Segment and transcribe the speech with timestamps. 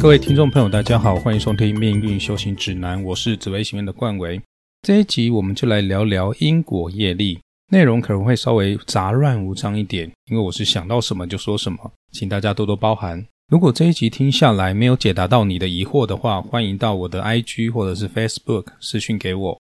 [0.00, 4.40] 各位听众朋友，大家好，欢迎收听《命运修行指南》，我是紫薇学院的冠维。
[4.80, 7.38] 这一集我们就来聊聊因果业力，
[7.68, 11.78] 内容可能会稍微杂乱无章一点，因为我是想到什么就说什么，
[12.12, 13.22] 请大家多多包涵。
[13.50, 19.60] 如果这一集听下来没有解答到你的疑惑的话，欢迎到我的 IG 或者是 Facebook 私讯给我。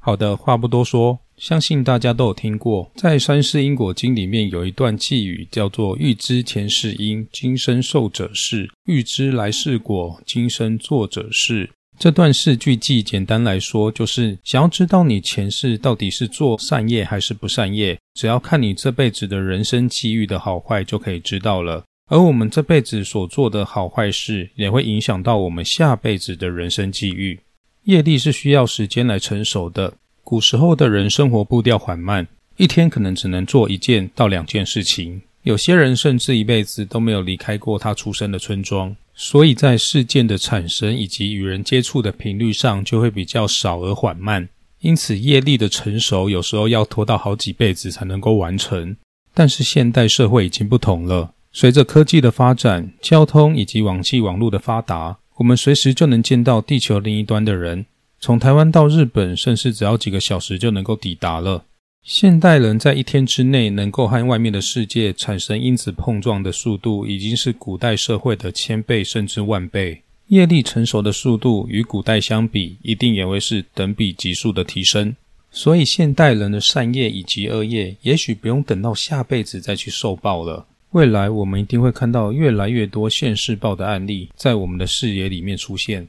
[0.00, 11.70] 好的，话不多说，相信大家都有听过，在《三世因果经》里面有一段寄语，叫做“欲知前世因，今生受者是；欲知来世果，今生做者是”。
[11.96, 21.84] 这段四句记，简单来说，就是想要知道你前世到底是做善业还是不善业，只要看你这辈子的人生际遇的好坏，就可以知道了。
[22.10, 27.38] 而我们这辈子所做的好坏事，也会影响到我们下辈子的人生际遇。
[27.84, 29.94] 业力是需要时间来成熟的。
[30.28, 32.28] 古时候的人生活步调缓慢，
[32.58, 35.22] 一天可能只能做一件到两件事情。
[35.44, 44.46] 有些人甚至一辈子都没有离开过他出生的村庄，所以在事件的产生以及与人接触的频率上就会比较少而缓慢。
[44.80, 48.94] 因此，业力的成熟有时候要拖到好几辈子才能够完成。
[49.32, 51.32] 但是现代社会已经不同了。
[51.52, 57.86] 随着科技的发展，交通以及网际网络的发达，我们随时就能见到地球另一端的人。
[58.20, 61.64] 从台湾到日本，甚至只要几个小时就能够抵达了。
[62.02, 70.02] 现代人在一天之内能够和外面的世界产生因子碰撞的速度，已经是古代社会的千倍甚至万倍。
[70.28, 75.14] 业力成熟的速度与古代相比，一定也会是等比级数的提升。
[75.50, 80.66] 所以，现代人的善业以及恶业，也许不用等到下辈子再去受报了。
[80.90, 86.06] 未来我们一定会看到越来越多现世报的案例在我们的视野里面出现。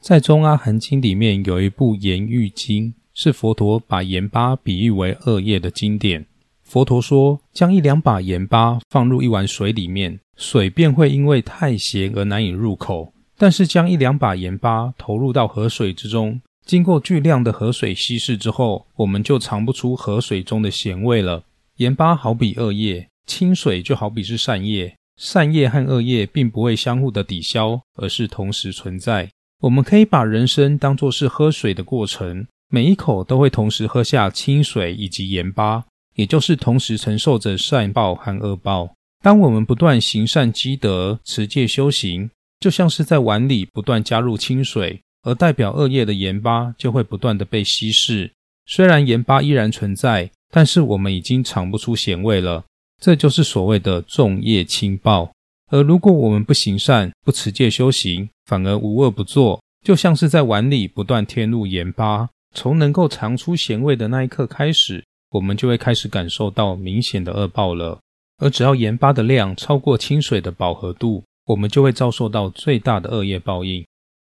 [0.00, 6.24] 在《中阿含经》里面有一部《盐狱经》，是佛陀把盐巴比喻为恶业的经典。
[6.62, 21.44] 佛陀说，将一两把盐巴放入一碗水里面，水便会因为太咸而难以入口；但是将一两把盐巴投入到河水之中，经过巨量的河水稀释之后，我们就尝不出河水中的咸味了。
[21.76, 23.06] 盐巴好比恶业。
[23.26, 29.30] 清水就好比是善业，善业和恶业并不会相互的抵消，而是同时存在。
[29.60, 35.84] 我们可以把人生当作是喝水的过程，每一口都会同时喝下清水以及盐巴，
[36.14, 38.94] 也就是同时承受着善报和恶报。
[39.22, 48.32] 当我们不断行善积德、持戒修行，就像是在碗里不断加入清水，而代表恶业的盐巴就会不断的被稀释。
[48.64, 52.64] 虽然盐巴依然存在，但是我们已经尝不出咸味了。
[52.98, 55.30] 这就是所谓的重业轻报。
[55.70, 68.00] 而如果我们不行善、不持戒修行，反而无恶不作，就像是在碗里不断添入盐巴，从能够尝出咸味的那一刻开始，我们就会开始感受到明显的恶报了。
[68.38, 73.86] 而只要盐巴的量超过清水的饱和度，我们就会遭受到最大的恶业报应。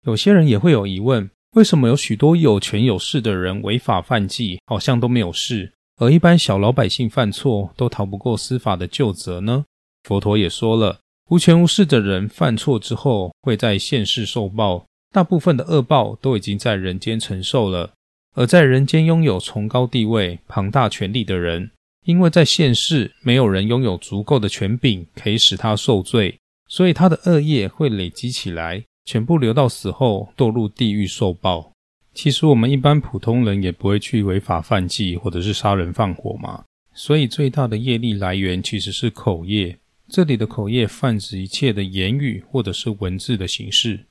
[0.07, 5.73] 有些人也会有疑问：为什么有许多有权有势的人违法犯纪，好像都没有事？
[6.01, 9.65] 而一般小老百姓犯错都逃不过司法的救责呢？
[10.03, 10.99] 佛陀也说了，
[11.29, 17.93] 无权无势的人犯错之后会在现世受报，大部分的恶报都已经在人间承受了。
[18.35, 21.71] 而在人间拥有崇高地位、庞大权力的人，
[22.07, 31.71] 因为在现世没有人拥有足够的权柄可以使他受罪，所以他的恶业会累积起来，全部留到死后堕入地狱受报。
[32.15, 36.65] 其实我们一般普通人也不会去违法犯纪或者是杀人放火嘛，
[36.95, 39.77] 所以最大的业力来源其实是口业。
[40.11, 44.07] 这里的口业泛指一切的言语或者是文字的形式。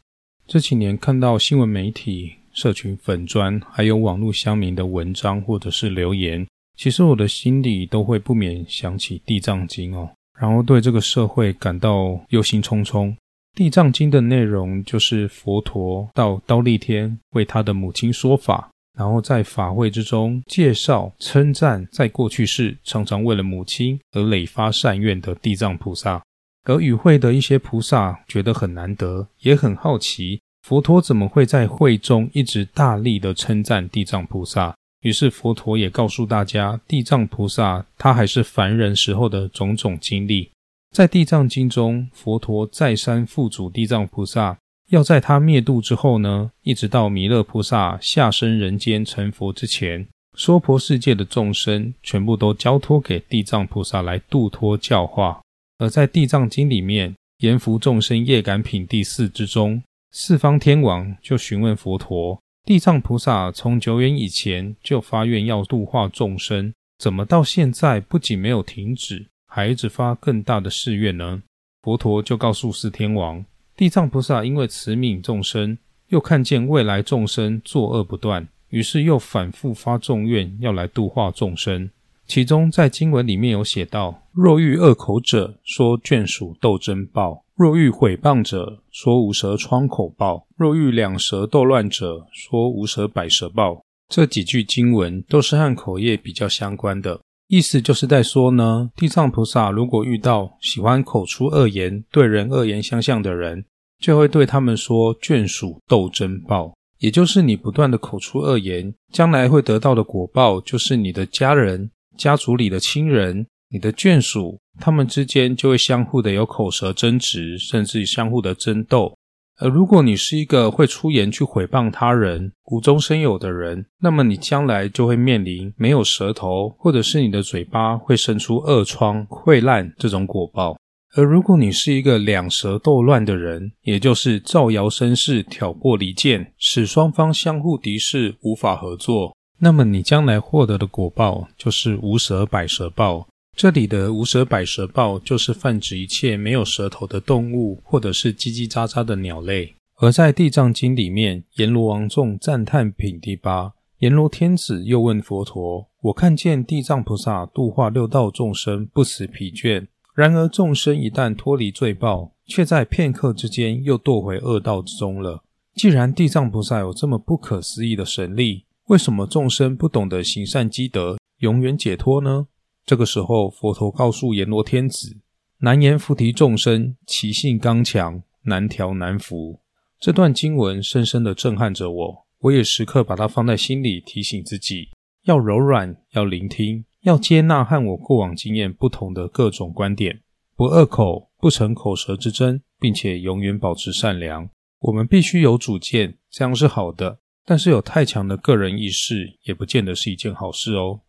[0.45, 6.47] 这几年看到新闻媒体、社群粉砖，还有网络乡民的文章或者是留言，
[6.77, 10.09] 其实我的心里都会不免想起《地藏经》哦，
[10.39, 13.15] 然后对这个社会感到忧心忡忡。
[13.55, 26.21] 地藏经的内容就是佛陀到刀立天为他的母亲说法，然后在法会之中介绍、称赞在过去世常常为了母亲而累发善愿的地藏菩萨。
[26.63, 34.75] 而与会的一些菩萨觉得很难得，也很好奇佛陀怎么会在会中一直大力的称赞地藏菩萨。
[35.01, 40.49] 于是佛陀也告诉大家，地藏菩萨他还是凡人时候的种种经历。
[40.91, 44.57] 在《地藏经》中，佛陀再三复嘱地藏菩萨，
[44.89, 55.41] 要在他灭度之后呢，一直到弥勒菩萨下生人间成佛之前，娑婆世界的众生全部都交托给地藏菩萨来度脱教化。
[55.79, 69.27] 而在《地藏经》里面，《阎浮众生业感品》第四之中，四方天王就询问佛陀：地藏菩萨从久远以前就发愿要度化众生，怎么到现在不仅没有停止？
[69.47, 71.43] 还一直发更大的誓愿呢？
[71.81, 73.43] 佛陀就告诉四天王：
[73.77, 75.77] 地藏菩萨因为慈悯众生，
[76.07, 81.91] 又看见未来众生作恶不断，于是又反复发众愿，要来度化众生。
[82.25, 93.83] 其中在经文里面有写到：若遇恶口者，说眷属斗争报；若遇毁谤者，说无舌疮口报；若遇两舌斗乱者，说无舌百舌报。
[94.09, 97.19] 这几句经文都是和口业比较相关的。
[97.47, 103.63] 意思就是在说呢，地藏菩萨如果遇到喜欢口出恶言、对人恶言相向的人，
[103.99, 119.16] 就会对他们说眷属斗争报，也就是你不断的口出恶言，将来会得到的果报，就是你的家人、家族里的亲人、你的眷属，他们之间就会相互的有口舌争执，甚至相互的争斗。
[119.59, 130.77] 而如果你是一个会出言去毁谤他人、无中生有的人，那么你将来就会面临没有舌头，或者是你的嘴巴会生出恶疮、溃烂这种果报。
[131.15, 143.27] 而如果你是一个两舌斗乱的人，也就是造谣生事、挑拨离间，使双方相互敌视、无法合作，那么你将来获得的果报就是无舌百舌报。
[143.57, 149.73] 这里的无舌百舌豹就是泛指一切没有舌头的动物，或者是叽叽喳喳的鸟类。
[149.95, 165.41] 而在地藏经里面，阎罗王众赞叹品第八，阎罗天子又问佛陀：“我看见地藏菩萨度化六道众生不辞疲倦，然而众生一旦脱离罪报，却在片刻之间又堕回恶道之中了。
[165.73, 172.45] 既然地藏菩萨有这么不可思议的神力，为什么众生不懂得行善积德，永远解脱呢？”
[172.87, 175.17] 这个时候，佛陀告诉阎罗天子
[175.59, 179.59] ：“难言菩提众生，其性刚强，难调难服。”
[179.99, 184.87] 这段经文深深的震撼着我，我也时刻把它放在心里，提醒自己
[185.25, 190.21] 要柔软，要聆听，要接纳和我过往经验不同的各种观点，
[190.55, 194.49] 不恶口，不成口舌之争，并且永远保持善良。
[194.79, 201.01] 我们必须有主见，这样是好的，但是有太强的个人意识，也不见得是一件好事哦。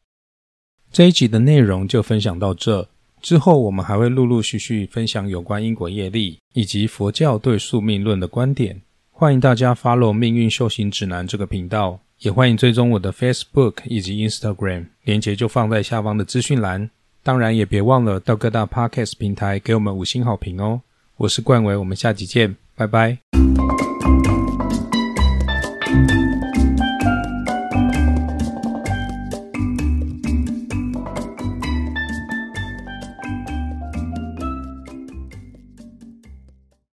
[0.91, 2.89] 这一集的内容就分享到这，
[3.21, 8.81] 之后我们还会陆陆续续分享有关因果业力以及佛教对宿命论的观点。
[9.11, 16.89] 欢迎大家 follow 命运修行指南这个频道，也欢迎追踪我的 Facebook 以及 Instagram，链接就放在下方的资讯栏。
[17.23, 20.81] 当然也别忘了到各大 Podcast 平台给我们五星好评哦。
[21.17, 23.48] 我是冠伟，我们下集见，拜拜。